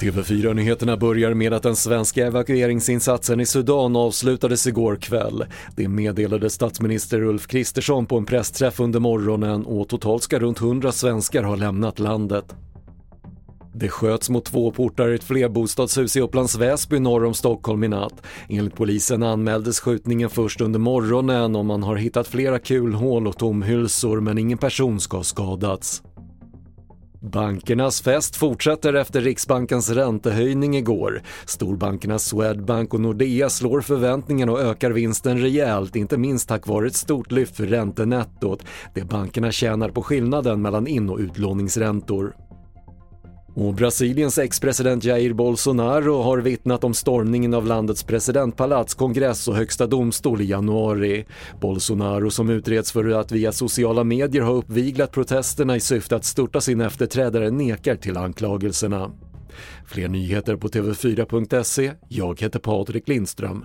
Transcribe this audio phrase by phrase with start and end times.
[0.00, 5.44] TV4-nyheterna börjar med att den svenska evakueringsinsatsen i Sudan avslutades igår kväll.
[5.76, 10.92] Det meddelade statsminister Ulf Kristersson på en pressträff under morgonen och totalt ska runt 100
[10.92, 12.54] svenskar ha lämnat landet.
[13.78, 17.88] Det sköts mot två portar i ett flerbostadshus i Upplands Väsby norr om Stockholm i
[17.88, 18.22] natt.
[18.48, 24.20] Enligt polisen anmäldes skjutningen först under morgonen och man har hittat flera kulhål och tomhylsor
[24.20, 26.02] men ingen person ska ha skadats.
[27.20, 31.22] Bankernas fest fortsätter efter Riksbankens räntehöjning igår.
[31.46, 36.96] Storbankerna Swedbank och Nordea slår förväntningarna och ökar vinsten rejält, inte minst tack vare ett
[36.96, 38.62] stort lyft för räntenettot.
[38.94, 42.45] Det bankerna tjänar på skillnaden mellan in och utlåningsräntor.
[43.56, 49.86] Och Brasiliens ex-president Jair Bolsonaro har vittnat om stormningen av landets presidentpalats, kongress och högsta
[49.86, 51.26] domstol i januari.
[51.60, 56.60] Bolsonaro som utreds för att via sociala medier ha uppviglat protesterna i syfte att störta
[56.60, 59.10] sin efterträdare nekar till anklagelserna.
[59.86, 61.92] Fler nyheter på TV4.se.
[62.08, 63.64] Jag heter Patrik Lindström.